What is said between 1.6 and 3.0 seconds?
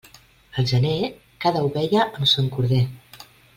ovella amb son corder.